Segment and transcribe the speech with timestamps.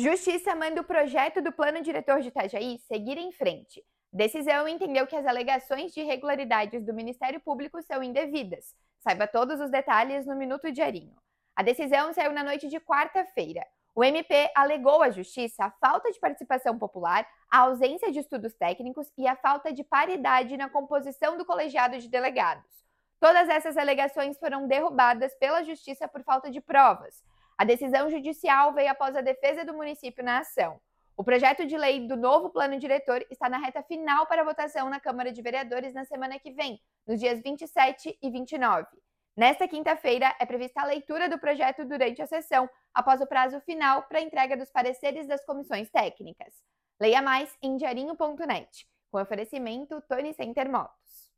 [0.00, 3.84] Justiça manda o projeto do plano diretor de Itajaí seguir em frente.
[4.10, 8.74] Decisão entendeu que as alegações de irregularidades do Ministério Público são indevidas.
[9.00, 11.14] Saiba todos os detalhes no Minuto Diarinho.
[11.54, 13.62] A decisão saiu na noite de quarta-feira.
[13.94, 19.12] O MP alegou à Justiça a falta de participação popular, a ausência de estudos técnicos
[19.18, 22.86] e a falta de paridade na composição do colegiado de delegados.
[23.20, 27.22] Todas essas alegações foram derrubadas pela Justiça por falta de provas.
[27.60, 30.80] A decisão judicial veio após a defesa do município na ação.
[31.14, 34.98] O projeto de lei do novo plano diretor está na reta final para votação na
[34.98, 38.86] Câmara de Vereadores na semana que vem, nos dias 27 e 29.
[39.36, 44.04] Nesta quinta-feira, é prevista a leitura do projeto durante a sessão, após o prazo final
[44.04, 46.54] para a entrega dos pareceres das comissões técnicas.
[46.98, 51.29] Leia mais em diarinho.net, com oferecimento Tony Center Motos.